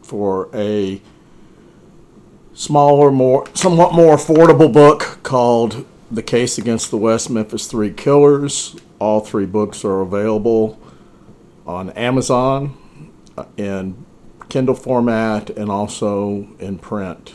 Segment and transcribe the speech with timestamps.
[0.02, 1.00] for a
[2.54, 8.76] smaller, more somewhat more affordable book called the Case Against the West Memphis Three Killers.
[8.98, 10.78] All three books are available
[11.66, 12.76] on Amazon
[13.38, 14.04] uh, in
[14.50, 17.34] Kindle format and also in print.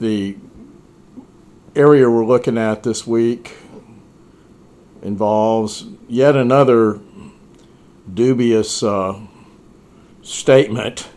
[0.00, 0.36] The
[1.74, 3.56] area we're looking at this week
[5.02, 7.00] involves yet another
[8.12, 9.18] dubious uh,
[10.22, 11.08] statement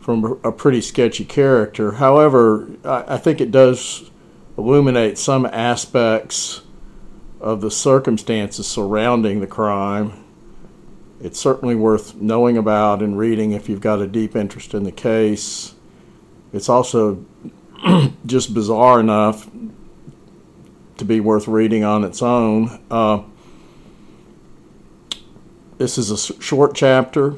[0.00, 1.92] from a pretty sketchy character.
[1.92, 4.10] However, I, I think it does
[4.56, 6.62] illuminate some aspects
[7.40, 10.12] of the circumstances surrounding the crime.
[11.20, 14.92] It's certainly worth knowing about and reading if you've got a deep interest in the
[14.92, 15.74] case.
[16.52, 17.24] It's also
[18.26, 19.48] just bizarre enough
[20.96, 22.80] to be worth reading on its own.
[22.90, 23.22] Uh,
[25.78, 27.36] this is a short chapter.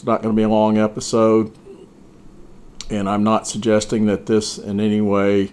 [0.00, 1.54] It's not going to be a long episode.
[2.88, 5.52] And I'm not suggesting that this in any way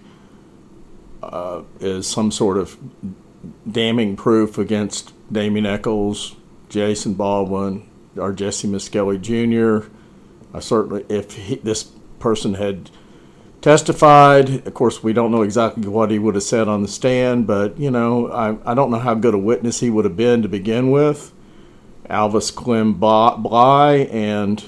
[1.22, 2.78] uh, is some sort of
[3.70, 6.34] damning proof against Damien Echols,
[6.70, 9.80] Jason Baldwin, or Jesse Misskelley Jr.
[10.54, 11.82] I certainly, if he, this
[12.18, 12.90] person had
[13.60, 17.46] testified, of course, we don't know exactly what he would have said on the stand,
[17.46, 20.40] but, you know, I, I don't know how good a witness he would have been
[20.40, 21.34] to begin with.
[22.08, 24.64] Alvis Clem Bly, and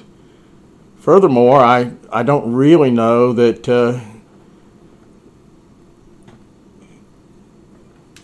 [0.96, 4.00] furthermore, I, I don't really know that uh,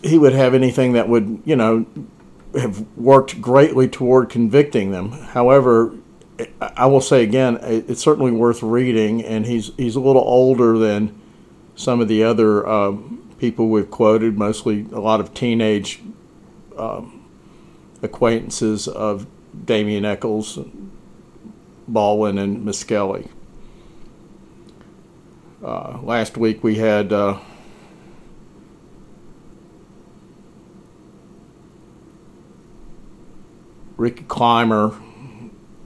[0.03, 1.85] he would have anything that would, you know,
[2.53, 5.11] have worked greatly toward convicting them.
[5.11, 5.95] However,
[6.61, 11.19] I will say again, it's certainly worth reading, and he's he's a little older than
[11.75, 12.95] some of the other uh,
[13.39, 16.01] people we've quoted, mostly a lot of teenage
[16.77, 17.16] um,
[18.01, 19.27] acquaintances of
[19.65, 20.59] Damien Echols,
[21.87, 23.27] Baldwin, and Misskelley.
[25.63, 27.39] Uh, last week we had uh,
[33.97, 34.95] Ricky Clymer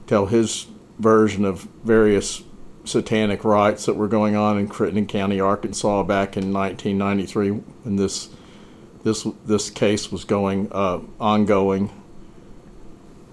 [0.06, 0.66] tell his
[0.98, 2.42] version of various
[2.84, 8.28] satanic rites that were going on in Crittenden County, Arkansas, back in 1993 when this
[9.02, 11.90] this this case was going uh, ongoing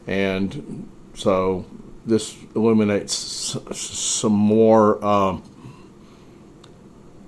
[0.09, 1.65] and so
[2.03, 3.13] this illuminates
[3.77, 5.43] some more um,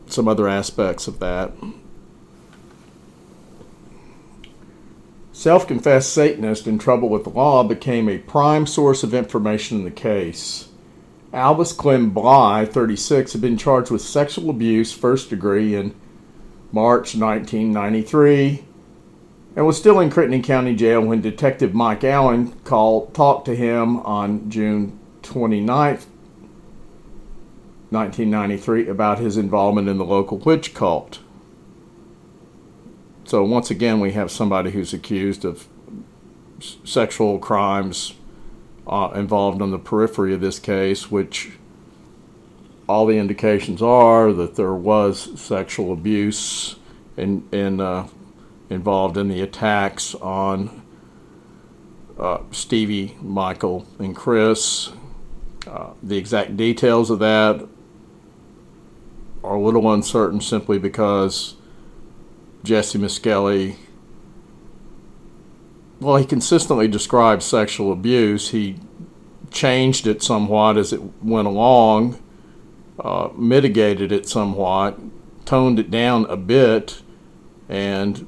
[0.07, 1.51] some other aspects of that.
[5.31, 9.83] Self confessed Satanist in trouble with the law became a prime source of information in
[9.83, 10.69] the case.
[11.31, 15.93] Alvis Clem Bly, 36, had been charged with sexual abuse first degree in
[16.71, 18.65] March 1993
[19.55, 23.99] and was still in Crittenden County Jail when Detective Mike Allen called, talked to him
[23.99, 25.99] on June 29,
[27.89, 31.19] 1993, about his involvement in the local witch cult.
[33.25, 35.67] So, once again, we have somebody who's accused of
[36.83, 38.13] sexual crimes
[38.87, 41.51] uh, involved on the periphery of this case, which
[42.87, 46.75] all the indications are that there was sexual abuse
[47.15, 48.07] in, in uh,
[48.71, 50.81] involved in the attacks on
[52.17, 54.91] uh, Stevie, Michael, and Chris.
[55.67, 57.67] Uh, the exact details of that
[59.43, 61.55] are a little uncertain simply because
[62.63, 63.75] Jesse Misskelley,
[65.99, 68.49] well, he consistently described sexual abuse.
[68.49, 68.77] He
[69.51, 72.21] changed it somewhat as it went along,
[72.99, 74.97] uh, mitigated it somewhat,
[75.45, 77.01] toned it down a bit,
[77.67, 78.27] and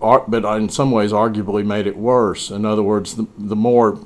[0.00, 2.50] but in some ways arguably made it worse.
[2.50, 3.98] In other words, the, the more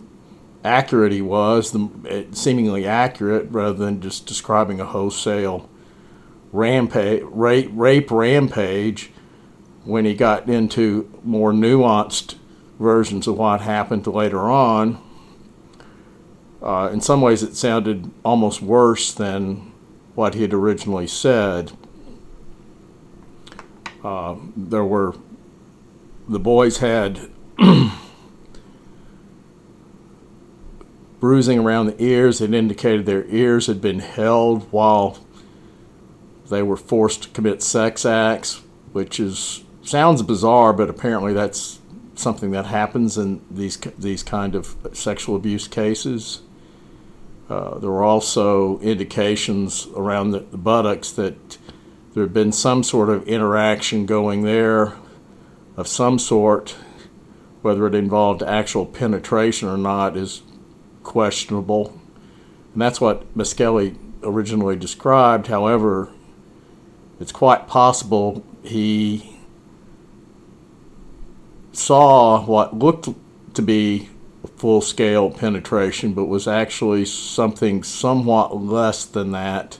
[0.64, 5.68] accurate he was, the seemingly accurate rather than just describing a wholesale
[6.52, 9.10] rampage, rape, rape rampage,
[9.84, 12.36] when he got into more nuanced
[12.78, 15.00] versions of what happened later on,
[16.62, 19.72] uh, in some ways it sounded almost worse than
[20.14, 21.72] what he had originally said.
[24.04, 25.14] Uh, there were,
[26.30, 27.28] the boys had
[31.20, 32.40] bruising around the ears.
[32.40, 35.18] It indicated their ears had been held while
[36.48, 38.62] they were forced to commit sex acts,
[38.92, 41.80] which is sounds bizarre, but apparently that's
[42.14, 46.42] something that happens in these these kind of sexual abuse cases.
[47.48, 51.58] Uh, there were also indications around the, the buttocks that
[52.14, 54.94] there had been some sort of interaction going there
[55.76, 56.76] of some sort.
[57.62, 60.42] Whether it involved actual penetration or not is
[61.02, 61.98] questionable.
[62.72, 65.48] And that's what Misskelley originally described.
[65.48, 66.10] However,
[67.18, 69.38] it's quite possible he
[71.72, 73.08] saw what looked
[73.54, 74.08] to be
[74.56, 79.78] full scale penetration, but was actually something somewhat less than that,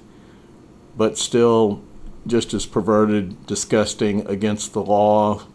[0.97, 1.83] but still
[2.27, 5.47] just as perverted, disgusting, against the law,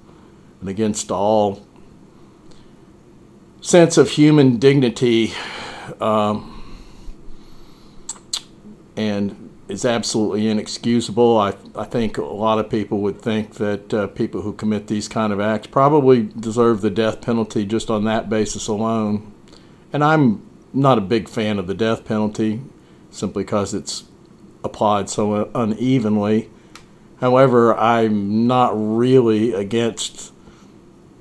[0.60, 1.66] and against all
[3.62, 5.34] sense of human dignity.
[6.00, 6.52] Um,
[8.98, 11.38] and is absolutely inexcusable.
[11.38, 15.08] I, I think a lot of people would think that uh, people who commit these
[15.08, 19.32] kind of acts probably deserve the death penalty just on that basis alone.
[19.92, 22.62] And I'm not a big fan of the death penalty
[23.10, 24.04] simply because it's
[24.64, 26.50] applied so unevenly.
[27.22, 30.34] However, I'm not really against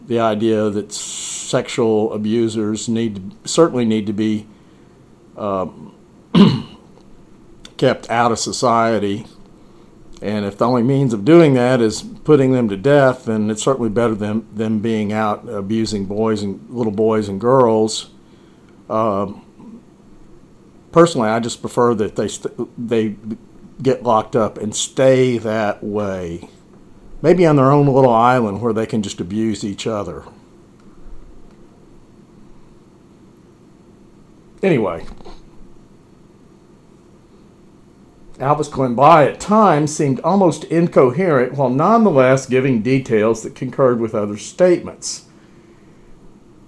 [0.07, 4.47] the idea that sexual abusers need to, certainly need to be
[5.37, 5.95] um,
[7.77, 9.27] kept out of society.
[10.23, 13.63] And if the only means of doing that is putting them to death, then it's
[13.63, 18.11] certainly better than them being out abusing boys and little boys and girls.
[18.89, 19.83] Um,
[20.93, 23.17] personally, I just prefer that they st- they
[23.83, 26.49] get locked up and stay that way.
[27.25, 30.25] Maybe on their own little island where they can just abuse each other.
[34.63, 35.07] Anyway,
[38.39, 44.15] Alvis Clem Bly at times seemed almost incoherent while nonetheless giving details that concurred with
[44.15, 45.25] other statements.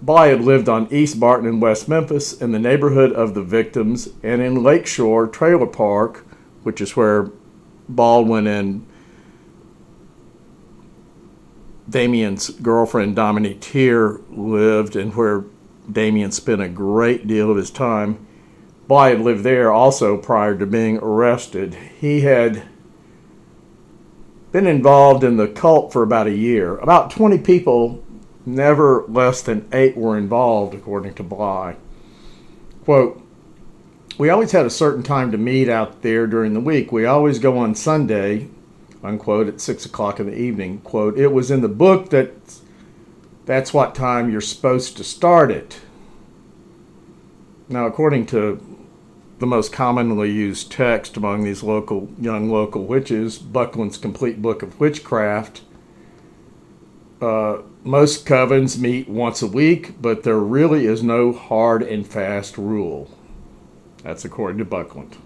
[0.00, 4.09] Bly had lived on East Barton in West Memphis in the neighborhood of the victims
[4.23, 6.26] and in Lakeshore Trailer Park,
[6.62, 7.31] which is where
[7.91, 8.87] Baldwin and
[11.88, 15.44] Damien's girlfriend Domini Teer lived and where
[15.91, 18.26] Damien spent a great deal of his time.
[18.88, 21.75] Bly had lived there also prior to being arrested.
[22.00, 22.62] He had
[24.52, 26.76] been involved in the cult for about a year.
[26.78, 28.02] About 20 people,
[28.45, 31.76] never less than eight, were involved, according to Bly.
[32.85, 33.23] Quote,
[34.19, 36.90] we always had a certain time to meet out there during the week.
[36.90, 38.49] We always go on Sunday,
[39.06, 40.80] unquote, at six o'clock in the evening.
[40.80, 42.32] Quote, it was in the book that
[43.46, 45.80] that's what time you're supposed to start it.
[47.68, 48.60] Now, according to
[49.38, 54.80] the most commonly used text among these local young local witches, Buckland's Complete Book of
[54.80, 55.62] Witchcraft.
[57.20, 62.58] Uh, most covens meet once a week, but there really is no hard and fast
[62.58, 63.10] rule.
[64.02, 65.16] That's according to Buckland.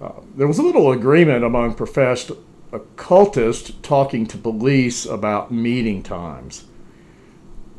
[0.00, 2.30] Uh, there was a little agreement among professed
[2.72, 6.64] occultists talking to police about meeting times.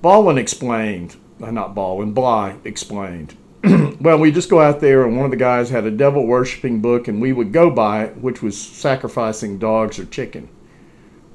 [0.01, 3.35] Baldwin explained, uh, not Baldwin, Bly explained
[3.99, 6.79] well, we just go out there, and one of the guys had a devil worshiping
[6.79, 10.47] book, and we would go by it, which was sacrificing dogs or chicken.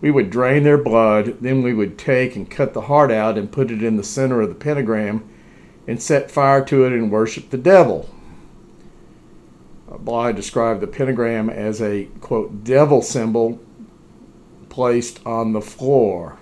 [0.01, 3.53] We would drain their blood, then we would take and cut the heart out and
[3.53, 5.29] put it in the center of the pentagram
[5.87, 8.09] and set fire to it and worship the devil.
[10.01, 13.61] Bly described the pentagram as a, quote, devil symbol
[14.69, 16.39] placed on the floor.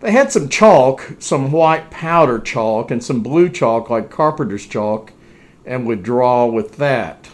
[0.00, 5.12] they had some chalk, some white powder chalk, and some blue chalk like carpenter's chalk,
[5.64, 7.28] and would draw with that.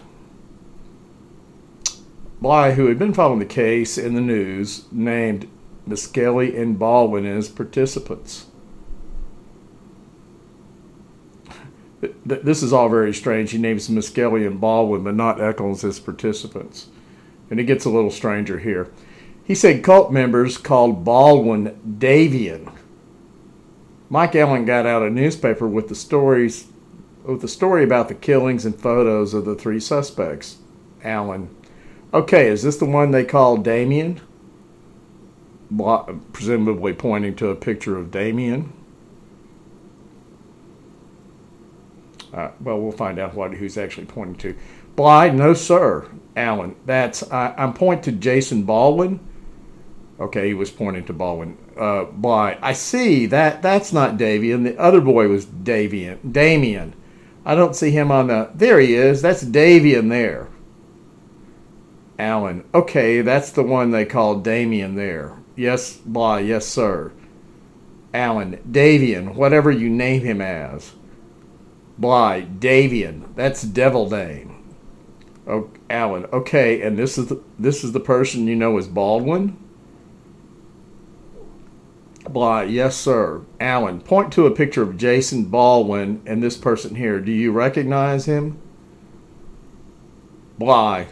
[2.40, 5.48] Bly, who had been following the case in the news, named
[5.86, 8.46] Misskelley and Baldwin as participants.
[12.25, 13.52] This is all very strange.
[13.52, 16.88] He names Misskelley and Baldwin, but not Echols as participants.
[17.50, 18.90] And it gets a little stranger here.
[19.44, 22.73] He said cult members called Baldwin Davian.
[24.09, 26.66] Mike Allen got out a newspaper with the stories
[27.25, 30.59] with the story about the killings and photos of the three suspects.
[31.04, 31.54] Allen.
[32.12, 34.21] Okay, is this the one they call Damien?
[36.32, 38.73] Presumably pointing to a picture of Damien.
[42.32, 44.58] Uh, well, we'll find out what who's actually pointing to.
[44.96, 46.08] Bly, no sir.
[46.36, 49.20] Allen, that's I, I'm pointing to Jason Baldwin.
[50.18, 51.58] Okay, he was pointing to Baldwin.
[51.76, 54.64] Uh, Bly, I see that that's not Davian.
[54.64, 56.32] The other boy was Davian.
[56.32, 56.94] Damien.
[57.44, 58.50] I don't see him on the.
[58.54, 59.20] There he is.
[59.20, 60.48] That's Davian there.
[62.18, 62.64] Allen.
[62.72, 65.36] Okay, that's the one they called Damien there.
[65.56, 66.40] Yes, Bly.
[66.40, 67.12] Yes, sir.
[68.14, 68.60] Allen.
[68.70, 69.34] Davian.
[69.34, 70.92] Whatever you name him as.
[71.99, 73.34] Bly, Davian.
[73.37, 74.64] That's devil name.
[75.46, 76.26] Oh, Allen.
[76.32, 79.56] Okay, and this is the, this is the person you know as Baldwin.
[82.28, 83.42] Bly, yes, sir.
[83.61, 87.20] Allen, point to a picture of Jason Baldwin and this person here.
[87.20, 88.58] Do you recognize him?
[90.58, 91.08] Bly,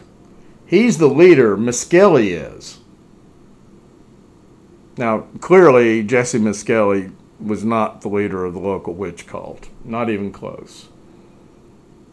[0.65, 1.57] he's the leader.
[1.57, 2.79] Misskelley is.
[4.97, 7.11] Now, clearly, Jesse Misskelley
[7.41, 10.89] was not the leader of the local witch cult, not even close.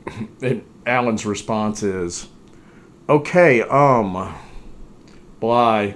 [0.42, 2.28] and Allen's response is,
[3.08, 4.34] "Okay, um,
[5.40, 5.94] Bly.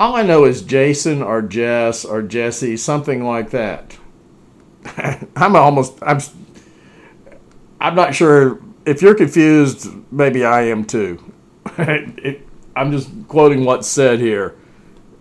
[0.00, 3.96] All I know is Jason or Jess or Jesse, something like that.
[5.36, 6.18] I'm almost I'm
[7.80, 9.88] I'm not sure if you're confused.
[10.10, 11.32] Maybe I am too.
[11.78, 14.56] it, I'm just quoting what's said here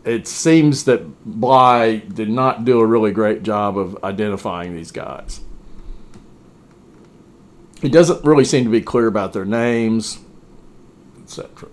[0.04, 5.42] it seems that Bly did not do a really great job of identifying these guys.
[7.82, 10.20] He doesn't really seem to be clear about their names,
[11.22, 11.70] etc.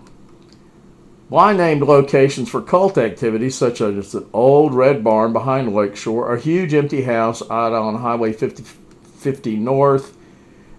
[1.28, 6.40] Bly named locations for cult activities such as an old red barn behind Lakeshore, a
[6.40, 10.16] huge empty house out on Highway 50, 50 North,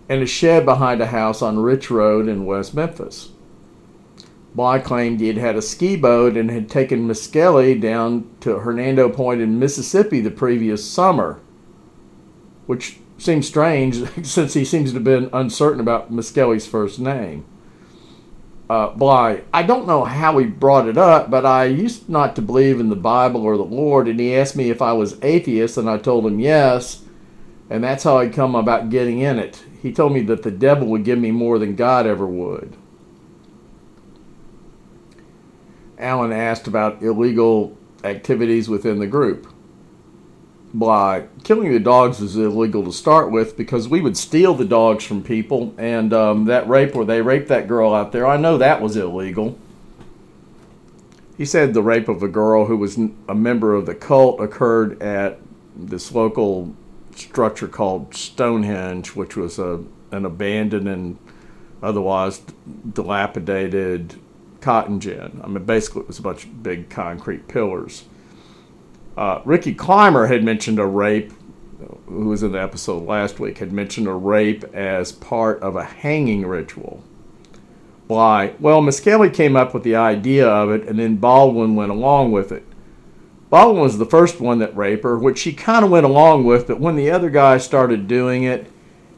[0.08, 3.29] and a shed behind a house on Rich Road in West Memphis.
[4.56, 9.10] Bly claimed he had had a ski boat and had taken Misskelley down to Hernando
[9.10, 11.39] Point in Mississippi the previous summer,
[12.65, 17.46] which seems strange since he seems to have been uncertain about Misskelley's first name.
[18.70, 22.41] Uh, Bly, I don't know how he brought it up, but I used not to
[22.41, 25.77] believe in the Bible or the Lord, and he asked me if I was atheist,
[25.77, 27.03] and I told him yes,
[27.70, 29.63] and that's how I come about getting in it.
[29.82, 32.75] He told me that the devil would give me more than God ever would.
[36.00, 39.48] Allen asked about illegal activities within the group.
[40.74, 45.03] Bly, killing the dogs is illegal to start with because we would steal the dogs
[45.03, 48.58] from people, and um, that rape where they raped that girl out there, I know
[48.58, 49.58] that was illegal.
[51.38, 55.01] He said the rape of a girl who was a member of the cult occurred
[55.01, 55.39] at
[55.75, 56.75] this local
[57.15, 61.18] structure called Stonehenge, which was a an abandoned and
[61.82, 62.41] otherwise
[62.94, 64.15] dilapidated
[64.62, 65.42] cotton gin.
[65.44, 68.06] I mean, basically, it was a bunch of big concrete pillars.
[69.18, 71.34] Uh, Ricky Clymer had mentioned a rape,
[72.06, 75.84] who was in the episode last week, had mentioned a rape as part of a
[75.84, 77.04] hanging ritual.
[78.08, 78.54] Why?
[78.60, 82.51] Well, Misskelley came up with the idea of it, and then Baldwin went along with
[82.51, 82.66] it.
[83.50, 86.68] Baldwin was the first one that raped her, which she kind of went along with,
[86.68, 88.68] but when the other guy started doing it,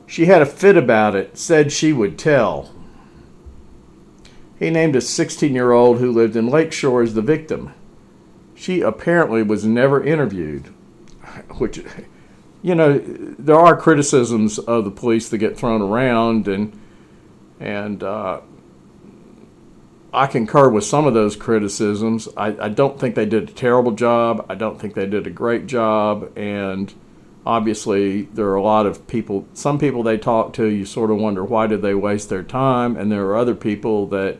[0.07, 2.69] she had a fit about it, said she would tell.
[4.61, 7.73] He named a 16 year old who lived in Lakeshore as the victim.
[8.53, 10.67] She apparently was never interviewed,
[11.57, 11.83] which,
[12.61, 16.79] you know, there are criticisms of the police that get thrown around, and
[17.59, 18.41] and uh,
[20.13, 22.29] I concur with some of those criticisms.
[22.37, 24.45] I, I don't think they did a terrible job.
[24.47, 26.93] I don't think they did a great job, and
[27.47, 29.47] obviously there are a lot of people.
[29.55, 32.95] Some people they talk to, you sort of wonder why did they waste their time,
[32.95, 34.37] and there are other people that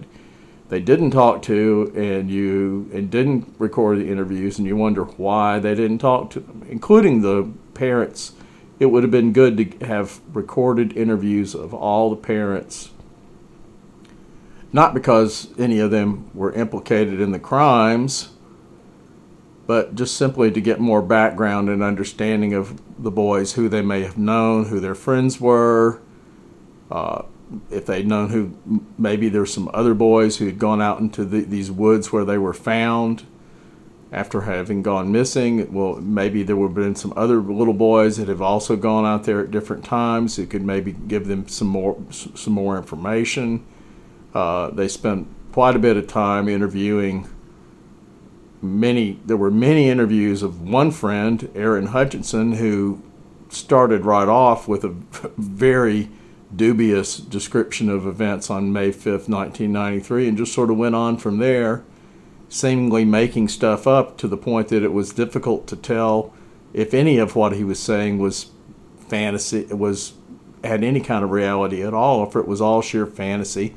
[0.72, 5.60] they didn't talk to and you and didn't record the interviews and you wonder why
[5.60, 8.32] they didn't talk to them including the parents.
[8.80, 12.90] It would have been good to have recorded interviews of all the parents.
[14.72, 18.30] Not because any of them were implicated in the crimes
[19.68, 24.02] but just simply to get more background and understanding of the boys, who they may
[24.04, 26.02] have known, who their friends were,
[26.90, 27.24] uh,
[27.70, 31.42] if they'd known who maybe there's some other boys who had gone out into the,
[31.42, 33.26] these woods where they were found
[34.12, 35.72] after having gone missing.
[35.74, 39.24] Well, maybe there would have been some other little boys that have also gone out
[39.24, 43.66] there at different times who could maybe give them some more some more information.
[44.34, 47.30] Uh, they spent quite a bit of time interviewing
[48.62, 49.20] many.
[49.26, 53.02] There were many interviews of one friend, Aaron Hutcheson, who
[53.50, 54.90] started right off with a
[55.38, 56.10] very
[56.56, 61.38] dubious description of events on May 5th, 1993, and just sort of went on from
[61.38, 61.84] there,
[62.50, 66.34] seemingly making stuff up to the point that it was difficult to tell
[66.74, 68.52] if any of what he was saying was
[69.08, 70.14] fantasy, was
[70.64, 73.74] had any kind of reality at all, if it was all sheer fantasy,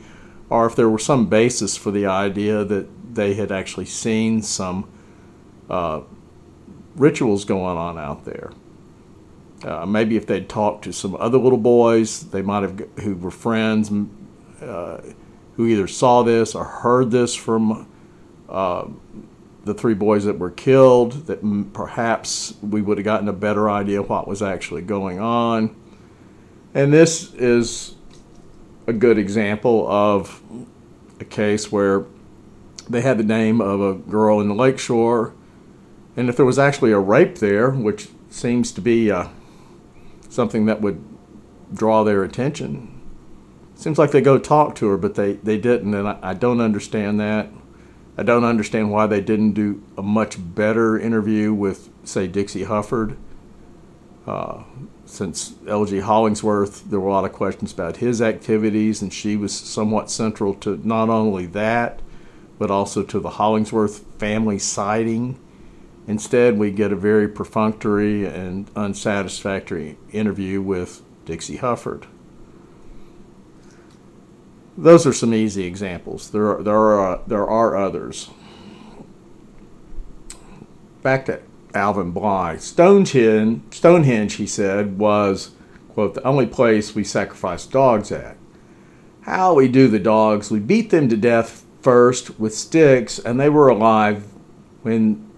[0.51, 4.89] or if there were some basis for the idea that they had actually seen some
[5.71, 6.01] uh,
[6.97, 8.51] rituals going on out there.
[9.65, 13.31] Uh, maybe if they'd talked to some other little boys, they might have who were
[13.31, 13.91] friends,
[14.61, 15.01] uh,
[15.57, 17.89] who either saw this or heard this from
[18.49, 18.87] uh,
[19.65, 21.27] the three boys that were killed.
[21.27, 25.75] That perhaps we would have gotten a better idea what was actually going on.
[26.75, 27.95] And this is
[28.87, 30.43] a good example of
[31.21, 32.05] a case where
[32.91, 35.33] they had the name of a girl in the lakeshore,
[36.17, 39.29] and if there was actually a rape there, which seems to be uh,
[40.35, 41.03] something that would
[41.73, 43.01] draw their attention,
[43.75, 46.61] seems like they go talk to her, but they, they didn't, and I, I don't
[46.61, 47.49] understand that.
[48.17, 53.17] I don't understand why they didn't do a much better interview with, say, Dixie Hufford.
[54.27, 54.63] Uh,
[55.05, 56.01] since L.G.
[56.01, 60.55] Hollingsworth, there were a lot of questions about his activities, and she was somewhat central
[60.55, 62.01] to not only that,
[62.59, 65.39] but also to the Hollingsworth family sighting.
[66.07, 72.05] Instead, we get a very perfunctory and unsatisfactory interview with Dixie Hufford.
[74.77, 76.31] Those are some easy examples.
[76.31, 78.31] There are, there are, there are others.
[81.03, 81.41] Back to
[81.75, 82.57] Alvin Bly.
[82.57, 85.53] Stonehenge, Stonehenge, he said, was,
[85.91, 88.37] quote, the only place we sacrifice dogs at.
[89.23, 93.49] How we do the dogs, we beat them to death first with sticks, and they
[93.49, 94.25] were alive
[94.83, 95.31] when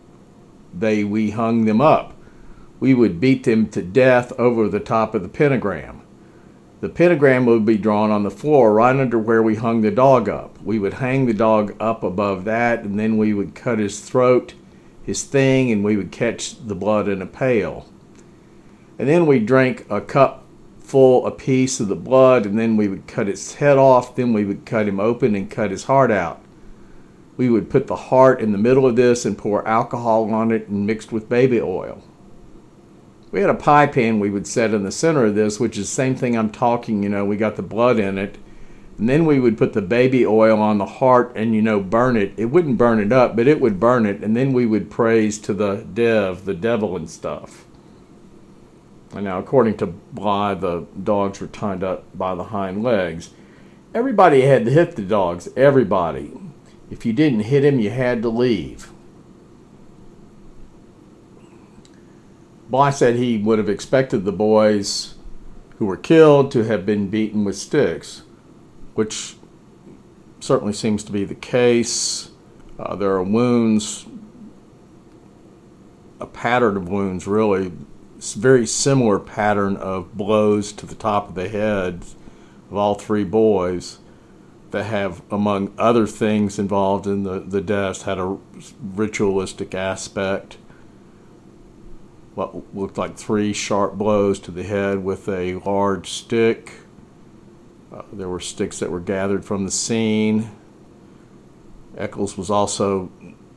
[0.81, 2.15] they we hung them up.
[2.79, 6.03] We would beat them to death over the top of the pentagram.
[6.81, 10.29] The pentagram would be drawn on the floor right under where we hung the dog
[10.29, 10.62] up.
[10.62, 14.55] We would hang the dog up above that, and then we would cut his throat,
[15.03, 17.87] his thing, and we would catch the blood in a pail.
[18.99, 20.45] And then we drank a cup
[20.81, 24.15] full a piece of the blood, and then we would cut its head off.
[24.15, 26.41] Then we would cut him open and cut his heart out.
[27.37, 30.68] We would put the heart in the middle of this and pour alcohol on it
[30.68, 32.03] and mixed with baby oil.
[33.31, 35.88] We had a pie pan we would set in the center of this, which is
[35.88, 38.38] the same thing I'm talking, you know, we got the blood in it.
[38.99, 42.16] And then we would put the baby oil on the heart and, you know, burn
[42.16, 42.33] it.
[42.38, 44.22] It wouldn't burn it up, but it would burn it.
[44.22, 47.66] And then we would praise to the dev, the devil and stuff.
[49.12, 53.31] And now, according to Bly, the dogs were tied up by the hind legs.
[53.94, 55.49] Everybody had to hit the dogs.
[55.57, 56.33] Everybody.
[56.90, 58.90] If you didn't hit him, you had to leave.
[62.68, 65.14] Bly said he would have expected the boys
[65.79, 68.22] who were killed to have been beaten with sticks,
[68.94, 69.37] which
[70.40, 72.31] certainly seems to be the case.
[72.79, 74.07] Uh, there are wounds,
[76.20, 77.72] a pattern of wounds, really,
[78.18, 82.16] very similar pattern of blows to the top of the heads
[82.70, 83.99] of all three boys
[84.71, 88.37] that have, among other things involved in the, the deaths, had a
[88.83, 90.59] ritualistic aspect.
[92.35, 96.73] What looked like three sharp blows to the head with a large stick.
[97.93, 100.51] Uh, there were sticks that were gathered from the scene.
[101.97, 103.11] Echols was also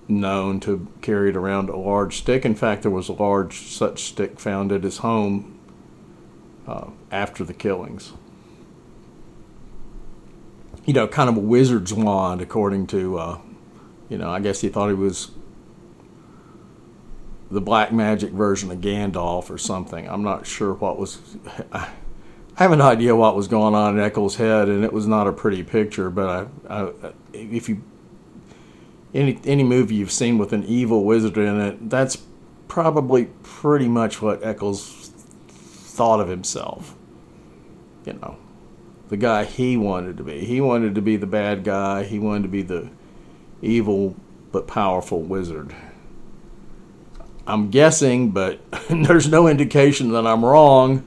[0.08, 2.46] known to carry around a large stick.
[2.46, 5.60] In fact, there was a large such stick found at his home
[6.68, 8.14] uh, after the killings.
[10.90, 13.38] You know, kind of a wizard's wand, according to, uh,
[14.10, 15.30] you know, I guess he thought he was
[17.52, 20.10] the black magic version of Gandalf or something.
[20.10, 21.20] I'm not sure what was.
[21.72, 21.90] I,
[22.56, 25.32] have an idea what was going on in Echols' head, and it was not a
[25.32, 26.10] pretty picture.
[26.10, 27.84] But I, I, if you
[29.14, 32.18] any any movie you've seen with an evil wizard in it, that's
[32.68, 35.12] probably pretty much what Echols
[35.50, 36.96] thought of himself.
[38.08, 38.38] You know,
[39.10, 40.46] the guy he wanted to be.
[40.46, 42.04] He wanted to be the bad guy.
[42.04, 42.90] He wanted to be the
[43.62, 44.16] evil
[44.52, 45.76] but powerful wizard.
[47.46, 51.06] I'm guessing, but there's no indication that I'm wrong.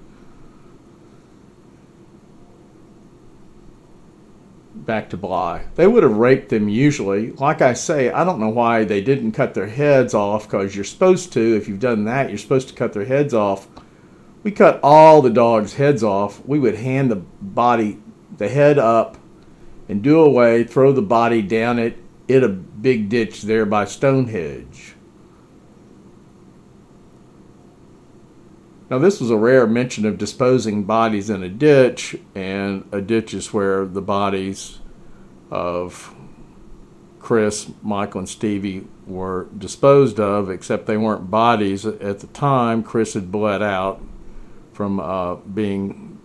[4.74, 5.66] Back to Bly.
[5.76, 7.30] They would have raped them usually.
[7.30, 10.84] Like I say, I don't know why they didn't cut their heads off because you're
[10.84, 11.56] supposed to.
[11.56, 13.68] If you've done that, you're supposed to cut their heads off.
[14.42, 16.44] We cut all the dogs' heads off.
[16.44, 18.00] We would hand the body,
[18.36, 19.16] the head up,
[19.88, 24.94] and do away, throw the body down it, in a big ditch there by Stonehenge.
[28.90, 33.32] Now, this was a rare mention of disposing bodies in a ditch, and a ditch
[33.32, 34.80] is where the bodies
[35.50, 36.14] of
[37.18, 41.86] Chris, Michael, and Stevie were disposed of, except they weren't bodies.
[41.86, 44.02] At the time, Chris had bled out
[44.72, 46.18] from uh, being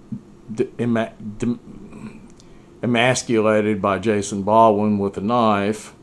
[2.81, 5.93] emasculated by Jason Baldwin with a knife.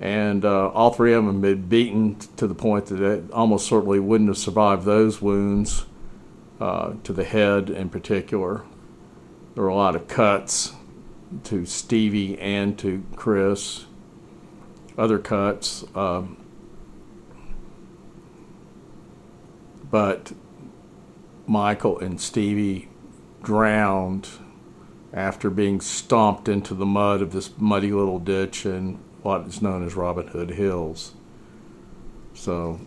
[0.00, 3.66] And uh, all three of them had been beaten to the point that it almost
[3.66, 5.86] certainly wouldn't have survived those wounds
[6.60, 8.64] uh, to the head in particular.
[9.54, 10.72] There were a lot of cuts
[11.44, 13.86] to Stevie and to Chris,
[14.98, 15.84] other cuts.
[15.94, 16.36] Um,
[19.90, 20.32] but
[21.46, 22.88] Michael and Stevie
[23.42, 24.28] drowned
[25.12, 29.86] after being stomped into the mud of this muddy little ditch in what is known
[29.86, 31.14] as Robin Hood Hills.
[32.34, 32.80] So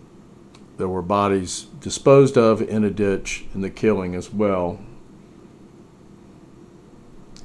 [0.77, 4.79] there were bodies disposed of in a ditch in the killing as well.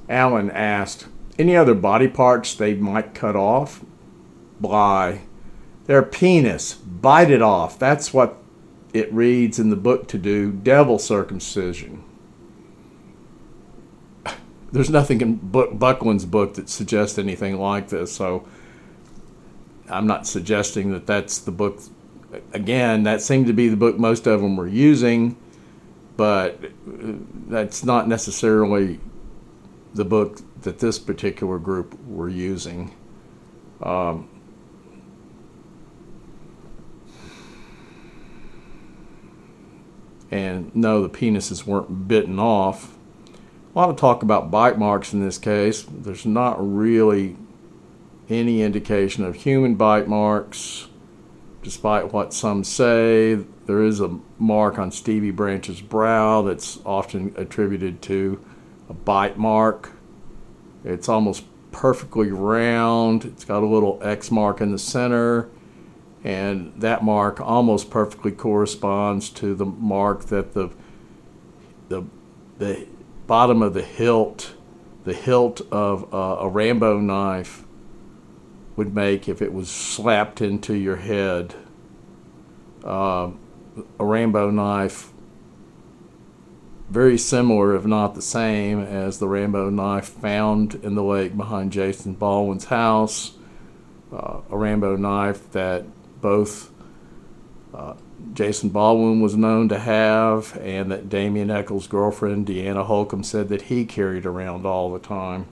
[0.09, 1.07] Allen asked,
[1.39, 3.85] Any other body parts they might cut off?
[4.61, 5.23] Bly,
[5.87, 7.79] their penis, bite it off.
[7.79, 8.42] That's what
[8.93, 12.05] it reads in the book to do devil circumcision
[14.73, 18.11] there's nothing in Buckland's book that suggests anything like this.
[18.11, 18.49] So
[19.89, 21.81] I'm not suggesting that that's the book.
[22.55, 25.37] Again, that seemed to be the book most of them were using,
[26.17, 28.99] but that's not necessarily
[29.93, 32.95] the book that this particular group were using.
[33.83, 34.29] Um,
[40.33, 42.97] and no, the penises weren't bitten off
[43.75, 45.83] a lot of talk about bite marks in this case.
[45.83, 47.37] There's not really
[48.29, 50.89] any indication of human bite marks,
[51.63, 53.35] despite what some say.
[53.67, 58.45] There is a mark on Stevie Branch's brow that's often attributed to
[58.91, 59.93] a bite mark.
[60.85, 63.25] It's almost perfectly round.
[63.25, 65.49] It's got a little X mark in the center,
[66.25, 70.71] and that mark almost perfectly corresponds to the mark that the
[71.89, 72.05] the
[72.59, 72.87] the
[73.27, 74.55] bottom of the hilt,
[75.05, 77.65] the hilt of uh, a Rambo knife
[78.77, 81.55] would make if it was slapped into your head.
[82.85, 83.31] Uh,
[83.99, 85.13] a Rambo knife,
[86.91, 91.73] very similar, if not the same, as the Rambo knife found in the lake behind
[91.73, 93.33] Jason Baldwin's house.
[94.13, 95.87] Uh, a Rambo knife that
[96.23, 96.71] both
[97.75, 97.95] uh,
[98.33, 103.63] Jason Baldwin was known to have, and that Damien Echols' girlfriend, Deanna Holcomb, said that
[103.63, 105.47] he carried around all the time.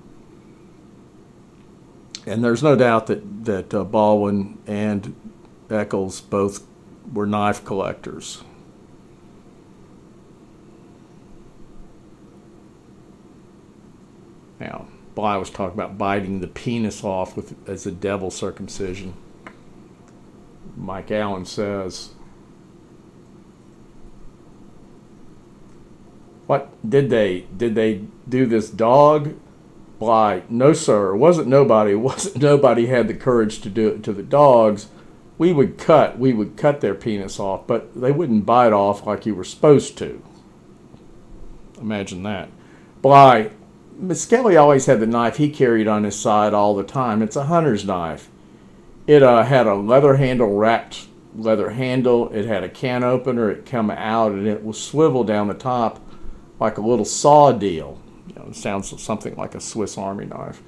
[2.26, 5.14] And there's no doubt that, that uh, Baldwin and
[5.70, 6.66] Echols both
[7.12, 8.42] were knife collectors.
[14.60, 19.14] Now, Bly was talking about biting the penis off with as a devil circumcision.
[20.76, 22.10] Mike Allen says,
[26.46, 29.36] What did they did they do this dog?
[30.00, 31.92] Bly, no sir, it wasn't nobody.
[31.92, 34.88] It wasn't nobody had the courage to do it to the dogs.
[35.38, 39.26] We would cut, we would cut their penis off, but they wouldn't bite off like
[39.26, 40.22] you were supposed to.
[41.80, 42.48] Imagine that.
[43.00, 43.50] Bly,
[44.12, 47.22] Skelly always had the knife he carried on his side all the time.
[47.22, 48.29] It's a hunter's knife.
[49.06, 52.28] It uh, had a leather handle wrapped leather handle.
[52.30, 53.50] It had a can opener.
[53.50, 56.00] It come out and it was swivel down the top
[56.58, 58.00] like a little saw deal.
[58.28, 60.62] You know, it sounds something like a Swiss Army knife.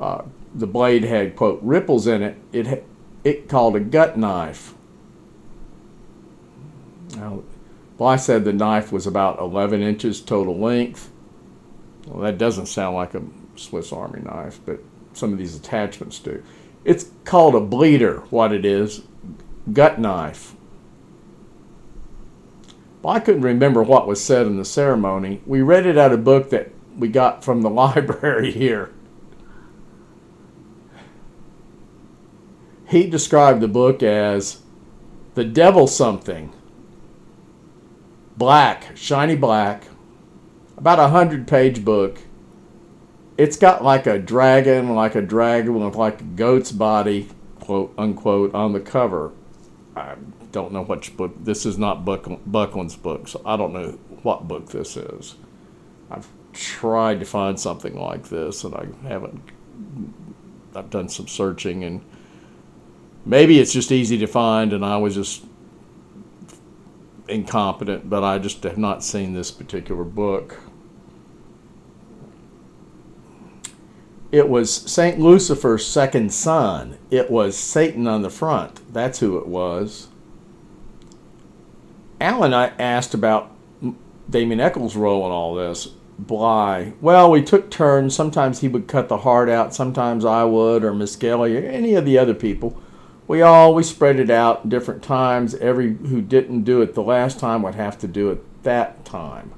[0.00, 0.22] Uh,
[0.54, 2.36] the blade had quote ripples in it.
[2.52, 2.86] It
[3.22, 4.74] it called a gut knife.
[7.16, 7.42] Now,
[7.96, 11.10] Bly said the knife was about 11 inches total length.
[12.06, 13.22] Well, that doesn't sound like a
[13.56, 14.80] Swiss Army knife, but
[15.12, 16.42] some of these attachments do.
[16.84, 19.02] It's called a bleeder, what it is,
[19.72, 20.54] gut knife.
[23.02, 25.42] Well, I couldn't remember what was said in the ceremony.
[25.46, 28.92] We read it out of a book that we got from the library here.
[32.86, 34.60] He described the book as
[35.34, 36.52] The Devil Something.
[38.36, 39.84] Black, shiny black,
[40.76, 42.20] about a hundred page book.
[43.36, 47.28] It's got like a dragon, like a dragon with like a goat's body,
[47.60, 49.32] quote unquote, on the cover.
[49.96, 50.14] I
[50.52, 51.32] don't know which book.
[51.44, 55.34] This is not Buck, Buckland's book, so I don't know what book this is.
[56.10, 59.42] I've tried to find something like this, and I haven't.
[60.76, 62.04] I've done some searching, and
[63.24, 65.44] maybe it's just easy to find, and I was just
[67.28, 70.60] incompetent, but I just have not seen this particular book.
[74.34, 75.20] It was St.
[75.20, 76.98] Lucifer's second son.
[77.08, 78.80] It was Satan on the front.
[78.92, 80.08] That's who it was.
[82.20, 83.52] Allen I asked about
[84.28, 85.86] Damien Echols' role in all this.
[86.18, 86.94] Bly.
[87.00, 88.16] Well, we took turns.
[88.16, 89.72] Sometimes he would cut the heart out.
[89.72, 92.76] Sometimes I would, or Misskelley, or any of the other people
[93.26, 95.54] we all we spread it out different times.
[95.54, 99.52] Every who didn't do it the last time would have to do it that time.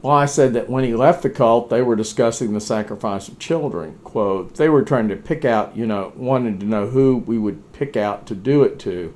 [0.00, 3.40] Well, I said that when he left the cult, they were discussing the sacrifice of
[3.40, 3.98] children.
[4.04, 7.72] Quote, they were trying to pick out, you know, wanted to know who we would
[7.72, 9.12] pick out to do it to.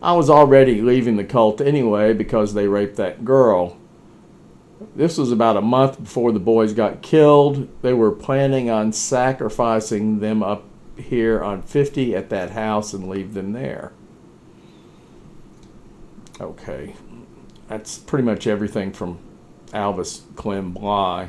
[0.00, 3.76] I was already leaving the cult anyway because they raped that girl.
[4.96, 7.68] This was about a month before the boys got killed.
[7.82, 10.64] They were planning on sacrificing them up
[10.96, 13.92] here on 50 at that house and leave them there.
[16.40, 16.96] Okay,
[17.68, 19.18] that's pretty much everything from
[19.74, 21.28] Alvis Clem Bly.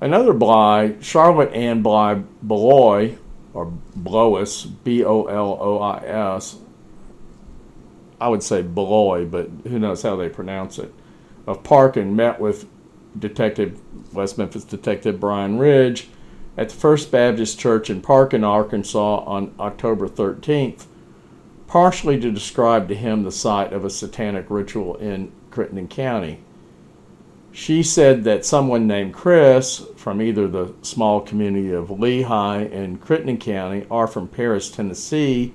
[0.00, 3.16] Another Bly, Charlotte Ann Bly Beloy,
[3.54, 6.58] or Blois, B O L O I S.
[8.20, 10.92] I would say Beloy, but who knows how they pronounce it.
[11.46, 12.66] Of Parkin met with
[13.18, 13.80] Detective
[14.12, 16.08] West Memphis Detective Brian Ridge
[16.56, 20.86] at the First Baptist Church in Parkin, Arkansas on October 13th,
[21.66, 26.40] partially to describe to him the site of a satanic ritual in Crittenden County.
[27.52, 33.36] She said that someone named Chris from either the small community of Lehi in Crittenden
[33.36, 35.52] County or from Paris, Tennessee,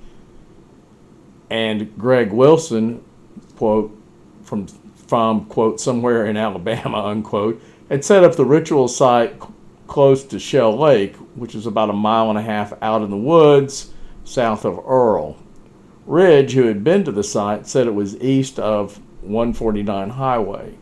[1.49, 3.03] and Greg Wilson,
[3.55, 3.99] quote,
[4.43, 9.41] from, from quote, somewhere in Alabama, unquote, had set up the ritual site
[9.87, 13.17] close to Shell Lake, which is about a mile and a half out in the
[13.17, 13.91] woods
[14.23, 15.37] south of Earle.
[16.05, 20.77] Ridge, who had been to the site, said it was east of 149 Highway.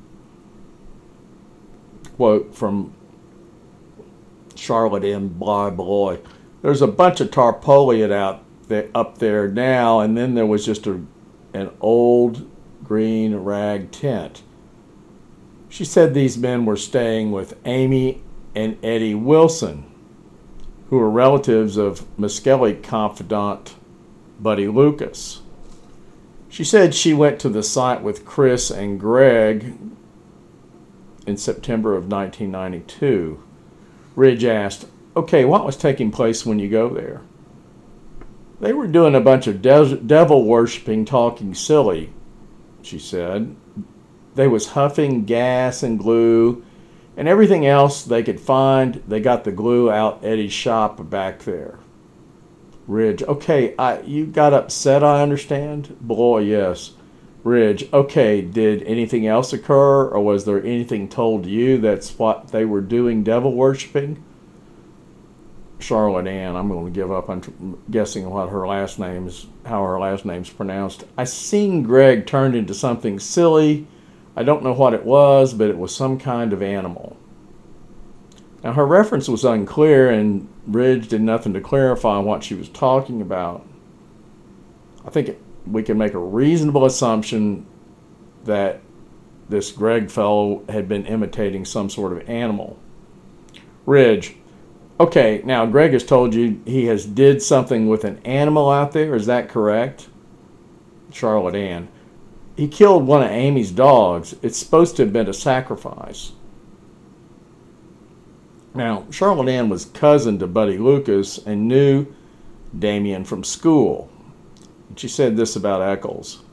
[2.15, 2.93] Quote from
[4.55, 5.27] Charlotte M.
[5.27, 6.19] Bly.
[6.61, 10.87] There's a bunch of tarpaulin out there, up there now, and then there was just
[10.87, 11.01] a,
[11.53, 12.49] an old
[12.83, 14.43] green rag tent.
[15.67, 18.23] She said these men were staying with Amy
[18.55, 19.83] and Eddie Wilson,
[20.89, 23.75] who were relatives of Misskelley confidant
[24.39, 25.41] Buddy Lucas.
[26.47, 29.75] She said she went to the site with Chris and Greg
[31.25, 33.41] in September of 1992.
[34.15, 34.85] Ridge asked,
[35.15, 37.21] Okay, what was taking place when you go there?
[38.59, 42.11] They were doing a bunch of de- devil worshiping, talking silly,
[42.81, 43.55] she said.
[44.35, 46.63] They was huffing gas and glue
[47.17, 51.79] and everything else they could find, they got the glue out Eddie's shop back there.
[52.87, 55.97] Ridge, okay, I, you got upset, I understand.
[56.01, 56.93] Boy, yes.
[57.45, 62.65] Ridge, okay, did anything else occur, or was there anything told you that's what they
[62.65, 64.21] were doing devil worshiping?
[65.79, 69.83] Charlotte Ann, I'm going to give up on guessing what her last name is, how
[69.83, 71.05] her last name's pronounced.
[71.17, 73.87] I seen Greg turned into something silly
[74.35, 77.15] I don't know what it was, but it was some kind of animal.
[78.63, 83.21] Now, her reference was unclear, and Ridge did nothing to clarify what she was talking
[83.21, 83.65] about.
[85.05, 87.65] I think we can make a reasonable assumption
[88.45, 88.81] that
[89.49, 92.79] this Greg fellow had been imitating some sort of animal.
[93.85, 94.35] Ridge,
[94.99, 99.15] okay, now Greg has told you he has did something with an animal out there.
[99.15, 100.07] Is that correct?
[101.11, 101.87] Charlotte Ann
[102.55, 104.35] he killed one of Amy's dogs.
[104.41, 106.31] It's supposed to have been a sacrifice.
[108.73, 112.07] Now, Charlotte Ann was cousin to Buddy Lucas and knew
[112.77, 114.09] Damien from school.
[114.95, 116.43] She said this about Echols.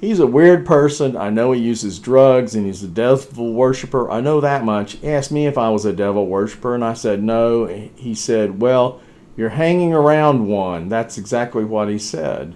[0.00, 1.16] He's a weird person.
[1.16, 4.10] I know he uses drugs and he's a devil worshiper.
[4.10, 4.94] I know that much.
[4.94, 7.66] He asked me if I was a devil worshiper, and I said no.
[7.96, 9.00] He said, Well,
[9.36, 10.88] you're hanging around one.
[10.88, 12.54] That's exactly what he said.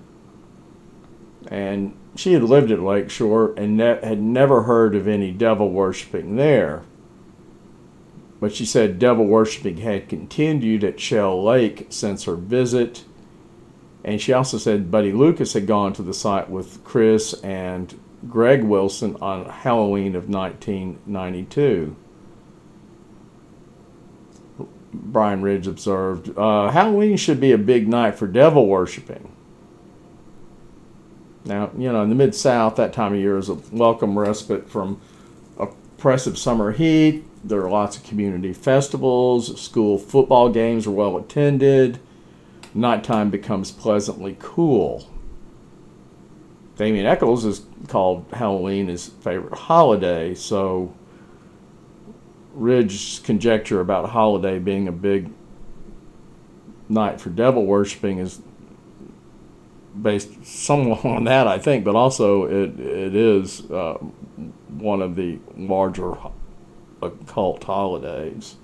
[1.49, 6.37] And she had lived at Lakeshore and ne- had never heard of any devil worshiping
[6.37, 6.83] there.
[8.41, 13.05] But she said devil worshiping had continued at Shell Lake since her visit,
[14.09, 17.95] And she also said Buddy Lucas had gone to the site with Chris and
[18.27, 21.95] Greg Wilson on Halloween of 1992.
[24.95, 29.31] Brian Ridge observed uh, Halloween should be a big night for devil worshiping.
[31.45, 34.71] Now, you know, in the Mid South, that time of year is a welcome respite
[34.71, 35.03] from
[35.59, 37.25] oppressive summer heat.
[37.45, 42.01] There are lots of community festivals, school football games are well attended.
[42.75, 45.09] Nighttime becomes pleasantly cool.
[46.77, 50.95] Damien Echols has called Halloween his favorite holiday, so
[52.53, 55.31] Ridge's conjecture about holiday being a big
[56.89, 58.41] night for devil worshiping is
[60.01, 63.95] based somewhat on that, I think, but also it it is uh,
[64.69, 66.15] one of the larger
[67.03, 68.57] occult holidays.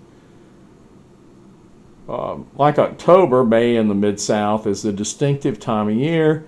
[2.09, 6.45] Um, like October, May in the Mid South is a distinctive time of year,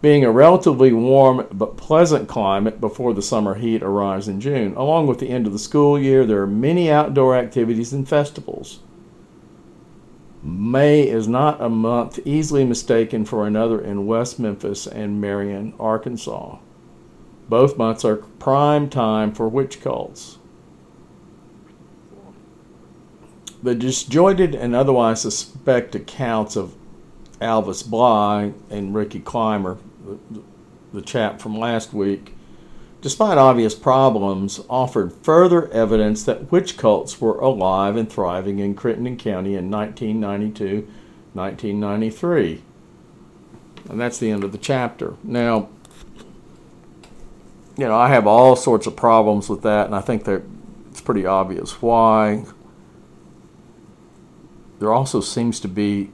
[0.00, 4.74] being a relatively warm but pleasant climate before the summer heat arrives in June.
[4.74, 8.80] Along with the end of the school year, there are many outdoor activities and festivals.
[10.42, 16.58] May is not a month easily mistaken for another in West Memphis and Marion, Arkansas.
[17.48, 20.38] Both months are prime time for witch cults.
[23.62, 26.74] The disjointed and otherwise suspect accounts of
[27.40, 29.78] Alvis Bly and Ricky Clymer,
[30.30, 30.42] the,
[30.92, 32.34] the chap from last week,
[33.00, 39.16] despite obvious problems, offered further evidence that witch cults were alive and thriving in Crittenden
[39.16, 40.88] County in 1992
[41.36, 42.62] 1993.
[43.90, 45.14] And that's the end of the chapter.
[45.22, 45.68] Now,
[47.76, 50.42] you know, I have all sorts of problems with that, and I think that
[50.90, 52.44] it's pretty obvious why.
[54.78, 56.12] There also seems to be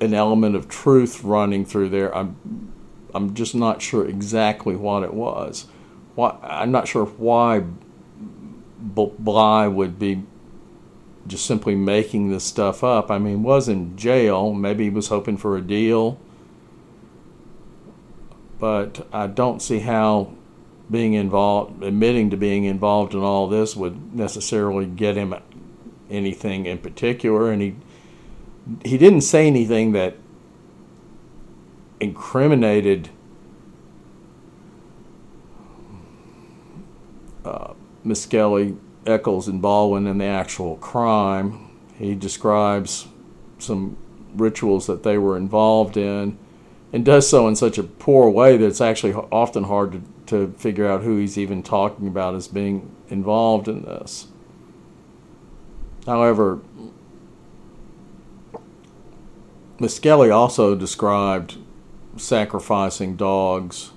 [0.00, 2.14] an element of truth running through there.
[2.14, 2.72] I'm
[3.14, 5.66] I'm just not sure exactly what it was.
[6.14, 7.64] Why, I'm not sure why
[8.78, 10.22] Bly would be
[11.26, 13.10] just simply making this stuff up.
[13.10, 14.52] I mean, was in jail.
[14.52, 16.20] Maybe he was hoping for a deal.
[18.58, 20.32] But I don't see how
[20.90, 25.34] being involved, admitting to being involved in all this would necessarily get him
[26.10, 27.50] anything in particular.
[27.50, 27.76] And he
[28.84, 30.16] he didn't say anything that
[32.00, 33.10] incriminated
[37.44, 41.70] uh, Misskelley, Echols, and Baldwin in the actual crime.
[41.96, 43.06] He describes
[43.58, 43.96] some
[44.34, 46.38] rituals that they were involved in
[46.92, 50.52] and does so in such a poor way that it's actually often hard to, to
[50.58, 54.28] figure out who he's even talking about as being involved in this.
[56.06, 56.60] However,
[59.80, 61.58] Misskelley also described
[62.16, 63.90] sacrificing dogs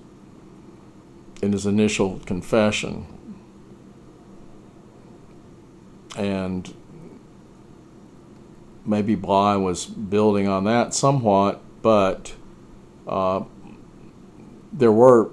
[1.42, 3.06] in his initial confession.
[6.18, 6.74] And
[8.86, 12.34] maybe Bly was building on that somewhat, but
[13.08, 13.44] uh,
[14.74, 15.30] there were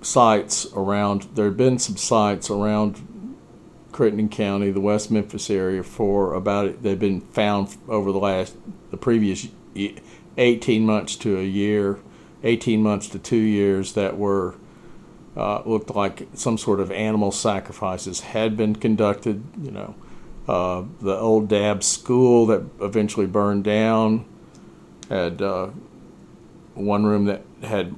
[0.00, 3.06] sites around, there had been some sites around
[4.00, 8.56] Crittenden County, the West Memphis area, for about, they've been found over the last,
[8.90, 9.48] the previous
[10.38, 11.98] 18 months to a year,
[12.42, 14.54] 18 months to two years that were
[15.36, 19.44] uh, looked like some sort of animal sacrifices had been conducted.
[19.60, 19.94] You know,
[20.48, 24.24] uh, the old Dab school that eventually burned down
[25.10, 25.66] had uh,
[26.72, 27.94] one room that had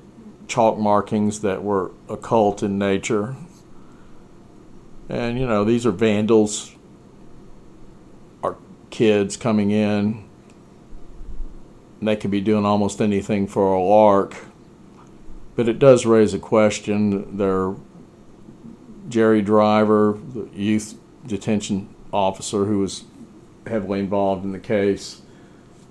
[0.49, 3.37] chalk markings that were occult in nature.
[5.13, 6.75] And you know, these are vandals,
[8.43, 8.57] are
[8.91, 10.25] kids coming in
[12.07, 14.37] they could be doing almost anything for a lark.
[15.55, 17.37] But it does raise a question.
[17.37, 17.77] There
[19.09, 23.05] Jerry Driver, the youth detention officer who was
[23.67, 25.23] heavily involved in the case,